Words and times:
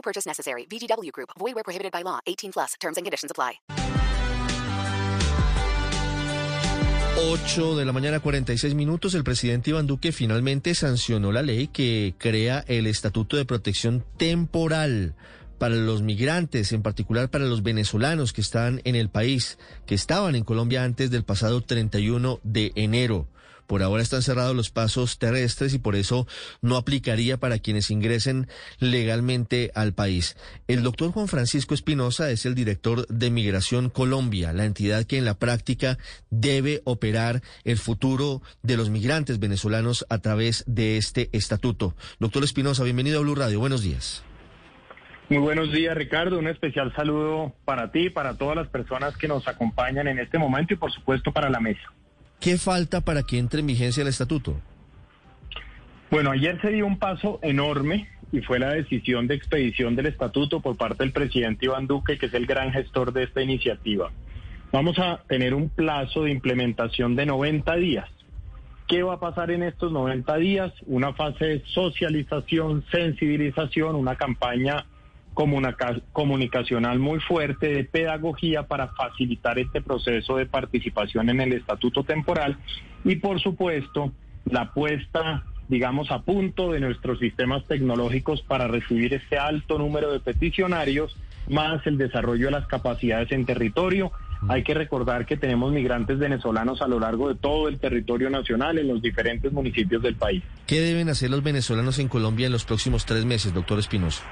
No 0.00 0.02
purchase 0.02 0.26
necessary. 0.26 0.66
VGW 0.66 1.12
Group. 1.12 1.30
Void 1.38 1.54
where 1.54 1.64
prohibited 1.64 1.92
by 1.92 2.02
law. 2.02 2.20
18 2.26 2.52
plus. 2.52 2.74
Terms 2.80 2.96
and 2.96 3.04
conditions 3.04 3.30
apply. 3.30 3.60
8 7.18 7.76
de 7.76 7.84
la 7.84 7.92
mañana 7.92 8.20
46 8.20 8.74
minutos, 8.74 9.14
el 9.14 9.24
presidente 9.24 9.70
Iván 9.70 9.86
Duque 9.86 10.10
finalmente 10.10 10.74
sancionó 10.74 11.32
la 11.32 11.42
ley 11.42 11.68
que 11.68 12.14
crea 12.16 12.64
el 12.66 12.86
Estatuto 12.86 13.36
de 13.36 13.44
Protección 13.44 14.06
Temporal 14.16 15.14
para 15.58 15.74
los 15.74 16.00
migrantes, 16.00 16.72
en 16.72 16.80
particular 16.80 17.28
para 17.28 17.44
los 17.44 17.62
venezolanos 17.62 18.32
que 18.32 18.40
están 18.40 18.80
en 18.84 18.96
el 18.96 19.10
país, 19.10 19.58
que 19.84 19.94
estaban 19.94 20.34
en 20.34 20.44
Colombia 20.44 20.82
antes 20.82 21.10
del 21.10 21.24
pasado 21.24 21.60
31 21.60 22.40
de 22.42 22.72
enero. 22.74 23.28
Por 23.70 23.84
ahora 23.84 24.02
están 24.02 24.22
cerrados 24.22 24.56
los 24.56 24.70
pasos 24.70 25.20
terrestres 25.20 25.74
y 25.74 25.78
por 25.78 25.94
eso 25.94 26.26
no 26.60 26.76
aplicaría 26.76 27.36
para 27.36 27.60
quienes 27.60 27.92
ingresen 27.92 28.48
legalmente 28.80 29.70
al 29.76 29.92
país. 29.92 30.36
El 30.66 30.82
doctor 30.82 31.12
Juan 31.12 31.28
Francisco 31.28 31.72
Espinosa 31.72 32.32
es 32.32 32.46
el 32.46 32.56
director 32.56 33.06
de 33.06 33.30
Migración 33.30 33.88
Colombia, 33.88 34.52
la 34.52 34.64
entidad 34.64 35.04
que 35.04 35.18
en 35.18 35.24
la 35.24 35.38
práctica 35.38 35.98
debe 36.30 36.82
operar 36.82 37.42
el 37.62 37.78
futuro 37.78 38.42
de 38.64 38.76
los 38.76 38.90
migrantes 38.90 39.38
venezolanos 39.38 40.04
a 40.08 40.18
través 40.18 40.64
de 40.66 40.96
este 40.96 41.30
estatuto. 41.30 41.94
Doctor 42.18 42.42
Espinosa, 42.42 42.82
bienvenido 42.82 43.20
a 43.20 43.22
Blue 43.22 43.36
Radio. 43.36 43.60
Buenos 43.60 43.84
días. 43.84 44.24
Muy 45.28 45.38
buenos 45.38 45.70
días, 45.70 45.96
Ricardo. 45.96 46.40
Un 46.40 46.48
especial 46.48 46.92
saludo 46.96 47.54
para 47.64 47.92
ti, 47.92 48.10
para 48.10 48.36
todas 48.36 48.56
las 48.56 48.66
personas 48.66 49.16
que 49.16 49.28
nos 49.28 49.46
acompañan 49.46 50.08
en 50.08 50.18
este 50.18 50.38
momento 50.38 50.74
y, 50.74 50.76
por 50.76 50.90
supuesto, 50.90 51.32
para 51.32 51.48
la 51.48 51.60
mesa. 51.60 51.88
¿Qué 52.40 52.56
falta 52.56 53.02
para 53.02 53.22
que 53.22 53.38
entre 53.38 53.60
en 53.60 53.66
vigencia 53.66 54.00
el 54.00 54.08
estatuto? 54.08 54.56
Bueno, 56.10 56.30
ayer 56.30 56.58
se 56.62 56.70
dio 56.70 56.86
un 56.86 56.98
paso 56.98 57.38
enorme 57.42 58.08
y 58.32 58.40
fue 58.40 58.58
la 58.58 58.70
decisión 58.70 59.26
de 59.26 59.34
expedición 59.34 59.94
del 59.94 60.06
estatuto 60.06 60.60
por 60.60 60.76
parte 60.76 61.04
del 61.04 61.12
presidente 61.12 61.66
Iván 61.66 61.86
Duque, 61.86 62.16
que 62.16 62.26
es 62.26 62.34
el 62.34 62.46
gran 62.46 62.72
gestor 62.72 63.12
de 63.12 63.24
esta 63.24 63.42
iniciativa. 63.42 64.10
Vamos 64.72 64.98
a 64.98 65.22
tener 65.28 65.52
un 65.52 65.68
plazo 65.68 66.24
de 66.24 66.30
implementación 66.30 67.14
de 67.14 67.26
90 67.26 67.76
días. 67.76 68.08
¿Qué 68.88 69.02
va 69.02 69.14
a 69.14 69.20
pasar 69.20 69.50
en 69.50 69.62
estos 69.62 69.92
90 69.92 70.36
días? 70.36 70.72
Una 70.86 71.12
fase 71.12 71.44
de 71.44 71.62
socialización, 71.66 72.84
sensibilización, 72.90 73.96
una 73.96 74.16
campaña 74.16 74.86
comunicacional 75.34 76.98
muy 76.98 77.20
fuerte 77.20 77.68
de 77.68 77.84
pedagogía 77.84 78.64
para 78.64 78.88
facilitar 78.88 79.58
este 79.58 79.80
proceso 79.80 80.36
de 80.36 80.46
participación 80.46 81.30
en 81.30 81.40
el 81.40 81.52
estatuto 81.52 82.04
temporal 82.04 82.58
y 83.04 83.16
por 83.16 83.40
supuesto 83.40 84.12
la 84.44 84.72
puesta 84.72 85.44
digamos 85.68 86.10
a 86.10 86.22
punto 86.22 86.72
de 86.72 86.80
nuestros 86.80 87.20
sistemas 87.20 87.64
tecnológicos 87.66 88.42
para 88.42 88.66
recibir 88.66 89.14
este 89.14 89.38
alto 89.38 89.78
número 89.78 90.12
de 90.12 90.18
peticionarios 90.18 91.16
más 91.48 91.86
el 91.86 91.98
desarrollo 91.98 92.46
de 92.46 92.52
las 92.52 92.66
capacidades 92.66 93.30
en 93.32 93.44
territorio. 93.44 94.12
Hay 94.48 94.62
que 94.62 94.72
recordar 94.72 95.26
que 95.26 95.36
tenemos 95.36 95.72
migrantes 95.72 96.18
venezolanos 96.18 96.80
a 96.80 96.88
lo 96.88 96.98
largo 96.98 97.28
de 97.28 97.34
todo 97.34 97.68
el 97.68 97.78
territorio 97.78 98.30
nacional, 98.30 98.78
en 98.78 98.88
los 98.88 99.02
diferentes 99.02 99.52
municipios 99.52 100.02
del 100.02 100.14
país. 100.14 100.42
¿Qué 100.66 100.80
deben 100.80 101.10
hacer 101.10 101.30
los 101.30 101.42
venezolanos 101.42 101.98
en 101.98 102.08
Colombia 102.08 102.46
en 102.46 102.52
los 102.52 102.64
próximos 102.64 103.04
tres 103.04 103.24
meses, 103.26 103.52
doctor 103.52 103.78
Espinosa? 103.78 104.24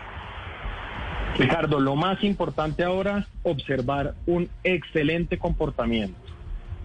Ricardo, 1.38 1.78
lo 1.78 1.94
más 1.94 2.25
importante 2.25 2.82
ahora, 2.82 3.28
observar 3.44 4.15
un 4.26 4.49
excelente 4.65 5.38
comportamiento. 5.38 6.19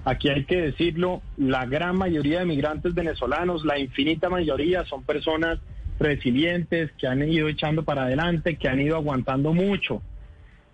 Aquí 0.05 0.29
hay 0.29 0.45
que 0.45 0.61
decirlo, 0.61 1.23
la 1.37 1.65
gran 1.65 1.97
mayoría 1.97 2.39
de 2.39 2.45
migrantes 2.45 2.93
venezolanos, 2.93 3.65
la 3.65 3.79
infinita 3.79 4.29
mayoría, 4.29 4.85
son 4.85 5.03
personas 5.03 5.59
resilientes 5.99 6.91
que 6.99 7.07
han 7.07 7.27
ido 7.27 7.47
echando 7.47 7.83
para 7.83 8.03
adelante, 8.03 8.57
que 8.57 8.67
han 8.67 8.79
ido 8.79 8.95
aguantando 8.95 9.53
mucho. 9.53 10.03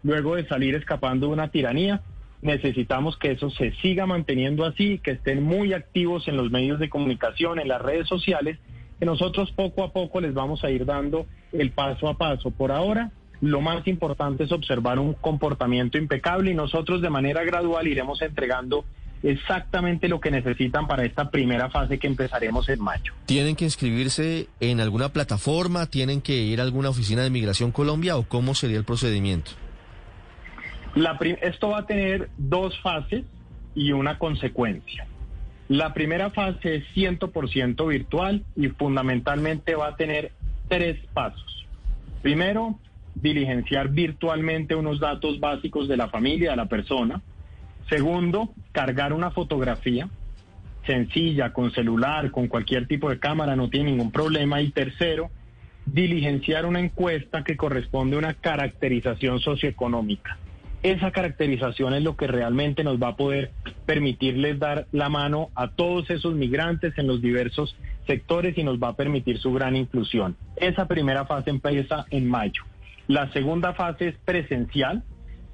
Luego 0.03 0.35
de 0.35 0.45
salir 0.47 0.75
escapando 0.75 1.27
de 1.27 1.33
una 1.33 1.49
tiranía, 1.49 2.01
necesitamos 2.41 3.17
que 3.17 3.31
eso 3.31 3.49
se 3.49 3.71
siga 3.75 4.05
manteniendo 4.05 4.65
así, 4.65 4.99
que 4.99 5.11
estén 5.11 5.41
muy 5.41 5.71
activos 5.71 6.27
en 6.27 6.35
los 6.35 6.51
medios 6.51 6.79
de 6.79 6.89
comunicación, 6.89 7.59
en 7.59 7.69
las 7.69 7.81
redes 7.81 8.09
sociales, 8.09 8.57
que 8.99 9.05
nosotros 9.05 9.53
poco 9.53 9.83
a 9.83 9.93
poco 9.93 10.19
les 10.19 10.33
vamos 10.33 10.65
a 10.65 10.69
ir 10.69 10.85
dando 10.85 11.27
el 11.53 11.71
paso 11.71 12.09
a 12.09 12.17
paso. 12.17 12.51
Por 12.51 12.73
ahora, 12.73 13.11
lo 13.41 13.61
más 13.61 13.87
importante 13.87 14.43
es 14.43 14.51
observar 14.51 14.99
un 14.99 15.13
comportamiento 15.13 15.97
impecable 15.97 16.51
y 16.51 16.53
nosotros 16.53 17.01
de 17.01 17.09
manera 17.09 17.43
gradual 17.43 17.87
iremos 17.87 18.21
entregando 18.21 18.85
exactamente 19.23 20.07
lo 20.07 20.19
que 20.19 20.31
necesitan 20.31 20.87
para 20.87 21.03
esta 21.03 21.29
primera 21.29 21.69
fase 21.69 21.99
que 21.99 22.07
empezaremos 22.07 22.69
en 22.69 22.81
mayo. 22.81 23.13
¿Tienen 23.25 23.55
que 23.55 23.65
inscribirse 23.65 24.47
en 24.59 24.79
alguna 24.79 25.09
plataforma? 25.09 25.87
¿Tienen 25.87 26.21
que 26.21 26.37
ir 26.37 26.59
a 26.59 26.63
alguna 26.63 26.89
oficina 26.89 27.23
de 27.23 27.29
Migración 27.29 27.71
Colombia 27.71 28.17
o 28.17 28.23
cómo 28.23 28.55
sería 28.55 28.77
el 28.77 28.85
procedimiento? 28.85 29.51
esto 31.41 31.69
va 31.69 31.79
a 31.79 31.85
tener 31.85 32.29
dos 32.37 32.77
fases 32.81 33.23
y 33.75 33.91
una 33.91 34.17
consecuencia. 34.17 35.05
La 35.67 35.93
primera 35.93 36.31
fase 36.31 36.77
es 36.77 36.83
100% 36.95 37.87
virtual 37.87 38.43
y 38.55 38.69
fundamentalmente 38.69 39.75
va 39.75 39.89
a 39.89 39.95
tener 39.95 40.31
tres 40.67 40.97
pasos. 41.13 41.67
Primero, 42.23 42.79
diligenciar 43.21 43.89
virtualmente 43.89 44.75
unos 44.75 44.99
datos 44.99 45.39
básicos 45.39 45.87
de 45.87 45.97
la 45.97 46.09
familia, 46.09 46.51
de 46.51 46.57
la 46.57 46.67
persona. 46.67 47.21
Segundo, 47.89 48.53
cargar 48.71 49.13
una 49.13 49.31
fotografía 49.31 50.09
sencilla, 50.85 51.53
con 51.53 51.71
celular, 51.71 52.31
con 52.31 52.47
cualquier 52.47 52.87
tipo 52.87 53.09
de 53.09 53.19
cámara, 53.19 53.55
no 53.55 53.69
tiene 53.69 53.91
ningún 53.91 54.11
problema. 54.11 54.61
Y 54.61 54.71
tercero, 54.71 55.29
diligenciar 55.85 56.65
una 56.65 56.79
encuesta 56.79 57.43
que 57.43 57.57
corresponde 57.57 58.15
a 58.15 58.19
una 58.19 58.33
caracterización 58.33 59.39
socioeconómica. 59.39 60.37
Esa 60.81 61.11
caracterización 61.11 61.93
es 61.93 62.03
lo 62.03 62.15
que 62.15 62.27
realmente 62.27 62.83
nos 62.85 63.01
va 63.01 63.09
a 63.09 63.15
poder 63.17 63.51
permitirles 63.85 64.59
dar 64.59 64.87
la 64.93 65.09
mano 65.09 65.49
a 65.53 65.67
todos 65.71 66.09
esos 66.09 66.35
migrantes 66.35 66.97
en 66.97 67.05
los 67.05 67.21
diversos 67.21 67.75
sectores 68.07 68.57
y 68.57 68.63
nos 68.63 68.79
va 68.79 68.89
a 68.89 68.95
permitir 68.95 69.39
su 69.39 69.51
gran 69.51 69.75
inclusión. 69.75 70.37
Esa 70.55 70.87
primera 70.87 71.25
fase 71.25 71.49
empieza 71.49 72.05
en 72.09 72.29
mayo. 72.29 72.63
La 73.09 73.31
segunda 73.33 73.73
fase 73.73 74.09
es 74.09 74.15
presencial, 74.23 75.01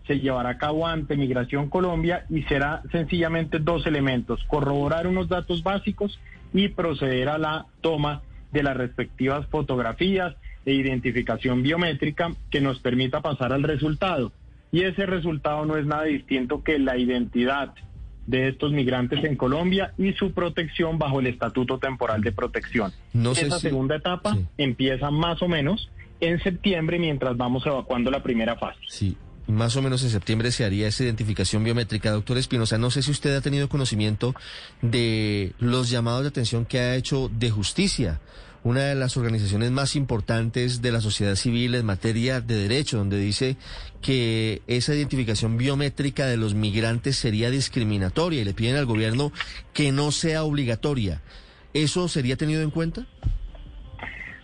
se 0.06 0.20
llevará 0.20 0.50
a 0.50 0.58
cabo 0.58 0.86
ante 0.88 1.16
Migración 1.16 1.70
Colombia 1.70 2.26
y 2.30 2.42
será 2.44 2.84
sencillamente 2.92 3.60
dos 3.60 3.88
elementos, 3.88 4.44
corroborar 4.50 5.08
unos 5.08 5.30
datos 5.30 5.64
básicos 5.64 6.20
y 6.54 6.68
proceder 6.68 7.30
a 7.30 7.38
la 7.38 7.68
toma 7.80 8.24
de 8.52 8.62
las 8.62 8.76
respectivas 8.76 9.48
fotografías 9.48 10.36
e 10.66 10.74
identificación 10.74 11.64
biométrica 11.64 12.34
que 12.52 12.60
nos 12.60 12.80
permita 12.80 13.22
pasar 13.22 13.54
al 13.54 13.64
resultado. 13.64 14.34
Y 14.74 14.82
ese 14.82 15.06
resultado 15.06 15.64
no 15.64 15.78
es 15.78 15.86
nada 15.86 16.04
distinto 16.04 16.62
que 16.62 16.78
la 16.78 16.98
identidad 16.98 17.74
de 18.28 18.50
estos 18.50 18.74
migrantes 18.74 19.24
en 19.24 19.38
Colombia 19.38 19.94
y 19.98 20.12
su 20.12 20.34
protección 20.34 21.00
bajo 21.00 21.22
el 21.22 21.28
Estatuto 21.28 21.78
Temporal 21.78 22.20
de 22.20 22.34
Protección. 22.34 22.92
Esa 23.14 23.60
segunda 23.60 23.96
etapa 23.96 24.36
empieza 24.58 25.10
más 25.10 25.42
o 25.42 25.48
menos 25.48 25.90
en 26.20 26.42
septiembre 26.42 27.00
mientras 27.00 27.36
vamos 27.38 27.66
evacuando 27.66 28.12
la 28.12 28.24
primera 28.24 28.56
fase. 28.58 28.80
Sí, 28.88 29.18
más 29.48 29.76
o 29.76 29.82
menos 29.82 30.04
en 30.04 30.10
septiembre 30.10 30.52
se 30.52 30.66
haría 30.66 30.88
esa 30.88 31.04
identificación 31.04 31.64
biométrica. 31.64 32.12
Doctor 32.12 32.38
Espinosa, 32.38 32.78
no 32.78 32.90
sé 32.90 33.04
si 33.04 33.12
usted 33.12 33.36
ha 33.36 33.42
tenido 33.42 33.70
conocimiento 33.70 34.34
de 34.82 35.54
los 35.60 35.90
llamados 35.90 36.24
de 36.24 36.30
atención 36.30 36.66
que 36.66 36.80
ha 36.80 36.96
hecho 36.96 37.30
de 37.30 37.52
justicia, 37.52 38.22
una 38.64 38.86
de 38.86 38.96
las 38.96 39.16
organizaciones 39.16 39.70
más 39.70 39.96
importantes 39.96 40.82
de 40.82 40.92
la 40.92 41.00
sociedad 41.00 41.36
civil 41.36 41.76
en 41.76 41.86
materia 41.86 42.42
de 42.42 42.56
derecho, 42.56 42.98
donde 42.98 43.20
dice 43.20 43.58
que 44.02 44.64
esa 44.66 44.96
identificación 44.96 45.58
biométrica 45.58 46.26
de 46.26 46.38
los 46.38 46.56
migrantes 46.56 47.16
sería 47.16 47.52
discriminatoria 47.52 48.42
y 48.42 48.44
le 48.44 48.56
piden 48.56 48.78
al 48.78 48.88
gobierno 48.88 49.32
que 49.74 49.92
no 49.92 50.12
sea 50.12 50.44
obligatoria. 50.44 51.22
¿Eso 51.76 52.08
sería 52.08 52.38
tenido 52.38 52.64
en 52.64 52.72
cuenta? 52.72 53.06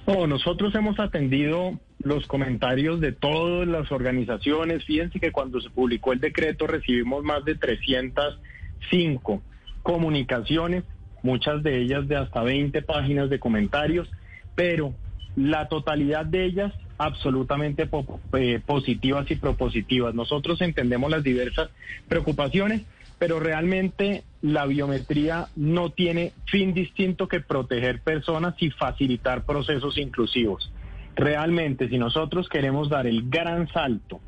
No, 0.07 0.27
nosotros 0.27 0.73
hemos 0.75 0.99
atendido 0.99 1.79
los 1.99 2.25
comentarios 2.27 2.99
de 2.99 3.11
todas 3.11 3.67
las 3.67 3.91
organizaciones. 3.91 4.83
Fíjense 4.85 5.19
que 5.19 5.31
cuando 5.31 5.61
se 5.61 5.69
publicó 5.69 6.13
el 6.13 6.19
decreto 6.19 6.67
recibimos 6.67 7.23
más 7.23 7.45
de 7.45 7.55
305 7.55 9.41
comunicaciones, 9.83 10.83
muchas 11.23 11.63
de 11.63 11.81
ellas 11.81 12.07
de 12.07 12.15
hasta 12.15 12.41
20 12.41 12.81
páginas 12.81 13.29
de 13.29 13.39
comentarios, 13.39 14.09
pero 14.55 14.93
la 15.35 15.67
totalidad 15.67 16.25
de 16.25 16.45
ellas 16.45 16.73
absolutamente 16.97 17.89
eh, 18.33 18.59
positivas 18.65 19.29
y 19.31 19.35
propositivas. 19.35 20.13
Nosotros 20.13 20.61
entendemos 20.61 21.09
las 21.09 21.23
diversas 21.23 21.69
preocupaciones, 22.07 22.81
pero 23.21 23.39
realmente 23.39 24.23
la 24.41 24.65
biometría 24.65 25.45
no 25.55 25.91
tiene 25.91 26.31
fin 26.47 26.73
distinto 26.73 27.27
que 27.27 27.39
proteger 27.39 28.01
personas 28.01 28.55
y 28.57 28.71
facilitar 28.71 29.45
procesos 29.45 29.99
inclusivos. 29.99 30.73
Realmente, 31.15 31.87
si 31.87 31.99
nosotros 31.99 32.49
queremos 32.49 32.89
dar 32.89 33.05
el 33.05 33.29
gran 33.29 33.67
salto 33.67 34.19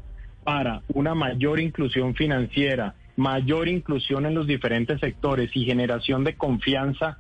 para 0.44 0.84
una 0.90 1.16
mayor 1.16 1.60
inclusión 1.60 2.14
financiera, 2.14 2.94
mayor 3.16 3.68
inclusión 3.68 4.28
en 4.28 4.36
los 4.36 4.46
diferentes 4.46 5.00
sectores 5.00 5.50
y 5.56 5.66
generación 5.66 6.24
de 6.24 6.36
confianza 6.36 7.18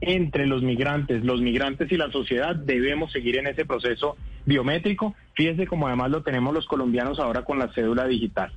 entre 0.00 0.46
los 0.46 0.62
migrantes, 0.62 1.22
los 1.22 1.42
migrantes 1.42 1.92
y 1.92 1.98
la 1.98 2.10
sociedad, 2.10 2.56
debemos 2.56 3.12
seguir 3.12 3.36
en 3.36 3.48
ese 3.48 3.66
proceso 3.66 4.16
biométrico. 4.46 5.14
Fíjese 5.34 5.66
como 5.66 5.86
además 5.86 6.10
lo 6.10 6.22
tenemos 6.22 6.54
los 6.54 6.66
colombianos 6.66 7.20
ahora 7.20 7.44
con 7.44 7.58
la 7.58 7.70
cédula 7.74 8.06
digital. 8.06 8.54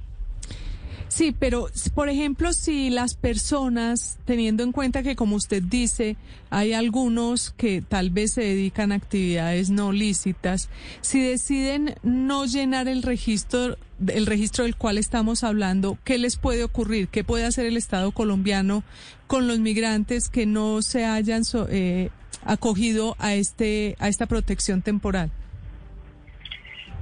Sí, 1.07 1.33
pero 1.37 1.67
por 1.95 2.09
ejemplo, 2.09 2.51
si 2.53 2.89
las 2.89 3.15
personas, 3.15 4.19
teniendo 4.25 4.63
en 4.63 4.71
cuenta 4.71 5.03
que 5.03 5.15
como 5.15 5.35
usted 5.35 5.63
dice, 5.63 6.17
hay 6.49 6.73
algunos 6.73 7.51
que 7.51 7.81
tal 7.81 8.09
vez 8.09 8.33
se 8.33 8.41
dedican 8.41 8.91
a 8.91 8.95
actividades 8.95 9.69
no 9.69 9.91
lícitas, 9.91 10.69
si 11.01 11.21
deciden 11.21 11.95
no 12.03 12.45
llenar 12.45 12.87
el 12.87 13.03
registro, 13.03 13.77
el 14.05 14.25
registro 14.25 14.65
del 14.65 14.75
cual 14.75 14.97
estamos 14.97 15.43
hablando, 15.43 15.97
¿qué 16.03 16.17
les 16.17 16.35
puede 16.35 16.63
ocurrir? 16.63 17.07
¿Qué 17.07 17.23
puede 17.23 17.45
hacer 17.45 17.65
el 17.65 17.77
Estado 17.77 18.11
colombiano 18.11 18.83
con 19.27 19.47
los 19.47 19.59
migrantes 19.59 20.29
que 20.29 20.45
no 20.45 20.81
se 20.81 21.05
hayan 21.05 21.43
eh, 21.69 22.09
acogido 22.43 23.15
a 23.17 23.33
este 23.33 23.95
a 23.99 24.09
esta 24.09 24.25
protección 24.25 24.81
temporal? 24.81 25.31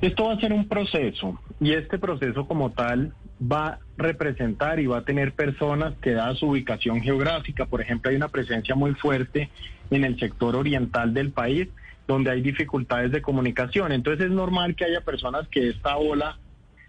Esto 0.01 0.25
va 0.25 0.33
a 0.33 0.39
ser 0.39 0.53
un 0.53 0.67
proceso 0.67 1.39
y 1.59 1.73
este 1.73 1.97
proceso 1.97 2.47
como 2.47 2.71
tal 2.71 3.13
va 3.41 3.67
a 3.67 3.79
representar 3.97 4.79
y 4.79 4.87
va 4.87 4.99
a 4.99 5.05
tener 5.05 5.33
personas 5.33 5.93
que 6.01 6.11
da 6.11 6.33
su 6.35 6.47
ubicación 6.47 7.01
geográfica. 7.01 7.65
Por 7.65 7.81
ejemplo, 7.81 8.09
hay 8.09 8.17
una 8.17 8.29
presencia 8.29 8.75
muy 8.75 8.93
fuerte 8.93 9.49
en 9.91 10.03
el 10.03 10.19
sector 10.19 10.55
oriental 10.55 11.13
del 11.13 11.31
país 11.31 11.67
donde 12.07 12.31
hay 12.31 12.41
dificultades 12.41 13.11
de 13.11 13.21
comunicación. 13.21 13.91
Entonces 13.91 14.27
es 14.27 14.31
normal 14.31 14.75
que 14.75 14.85
haya 14.85 15.01
personas 15.01 15.47
que 15.49 15.69
esta 15.69 15.97
ola, 15.97 16.37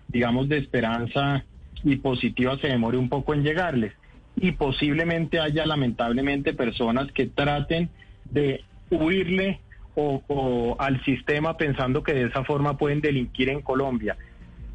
digamos, 0.09 0.49
de 0.49 0.59
esperanza 0.59 1.45
y 1.83 1.97
positiva 1.97 2.59
se 2.59 2.69
demore 2.69 2.99
un 2.99 3.09
poco 3.09 3.35
en 3.35 3.43
llegarles. 3.43 3.93
Y 4.37 4.53
posiblemente 4.53 5.41
haya 5.41 5.65
lamentablemente 5.65 6.53
personas 6.53 7.11
que 7.13 7.27
traten 7.27 7.89
de 8.31 8.63
huirle 8.91 9.61
o, 9.95 10.77
al 10.79 11.03
sistema 11.05 11.57
pensando 11.57 12.03
que 12.03 12.13
de 12.13 12.25
esa 12.25 12.45
forma 12.45 12.77
pueden 12.77 13.01
delinquir 13.01 13.49
en 13.49 13.63
Colombia. 13.63 14.17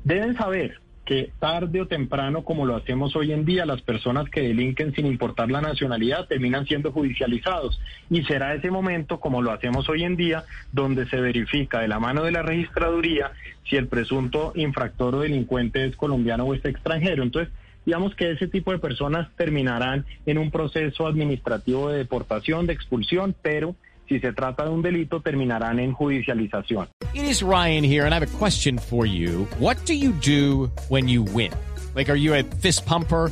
Deben 0.04 0.36
saber 0.36 0.82
que 1.06 1.32
tarde 1.40 1.82
o 1.82 1.88
temprano, 1.88 2.44
como 2.44 2.66
lo 2.66 2.76
hacemos 2.76 3.16
hoy 3.16 3.34
en 3.34 3.44
día, 3.44 3.66
las 3.66 3.82
personas 3.82 4.30
que 4.30 4.42
delinquen 4.42 4.94
sin 4.94 5.06
importar 5.06 5.50
la 5.50 5.62
nacionalidad 5.62 6.28
terminan 6.28 6.66
siendo 6.68 6.92
judicializados. 6.92 7.80
Y 8.10 8.24
será 8.24 8.54
ese 8.54 8.70
momento, 8.70 9.20
como 9.20 9.42
lo 9.42 9.52
hacemos 9.52 9.90
hoy 9.90 10.04
en 10.04 10.16
día, 10.16 10.44
donde 10.72 11.08
se 11.08 11.20
verifica 11.20 11.80
de 11.80 11.88
la 11.88 12.00
mano 12.00 12.24
de 12.24 12.32
la 12.32 12.44
registraduría 12.44 13.32
si 13.68 13.78
el 13.78 13.88
presunto 13.88 14.54
infractor 14.56 15.16
o 15.16 15.20
delincuente 15.22 15.86
es 15.86 15.96
colombiano 15.96 16.46
o 16.46 16.54
es 16.54 16.64
extranjero. 16.64 17.24
Entonces, 17.24 17.52
digamos 17.86 18.16
que 18.16 18.32
ese 18.32 18.48
tipo 18.48 18.72
de 18.72 18.80
personas 18.80 19.30
terminarán 19.36 20.06
en 20.26 20.38
un 20.38 20.52
proceso 20.52 21.08
administrativo 21.08 21.90
de 21.90 21.98
deportación, 21.98 22.68
de 22.68 22.74
expulsión, 22.74 23.36
pero 23.42 23.76
si 24.12 24.20
se 24.20 24.34
trata 24.34 24.66
de 24.66 24.70
un 24.70 24.82
delito, 24.82 25.22
terminarán 25.22 25.80
en 25.80 25.94
judicialización. 25.94 26.90
It 27.14 27.24
is 27.24 27.42
Ryan 27.42 27.84
here, 27.84 28.06
and 28.06 28.14
I 28.14 28.20
have 28.20 28.28
a 28.28 28.38
question 28.38 28.78
for 28.78 29.06
you. 29.06 29.48
What 29.58 29.78
do 29.86 29.94
you 29.94 30.12
do 30.12 30.70
when 30.90 31.08
you 31.08 31.24
win? 31.24 31.54
Like, 31.96 32.10
are 32.12 32.18
you 32.18 32.34
a 32.34 32.44
fist 32.44 32.86
pumper? 32.86 33.32